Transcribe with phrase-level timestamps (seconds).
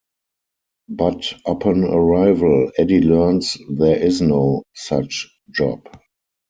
[0.89, 5.87] But upon arrival, Eddy learns there is no such job.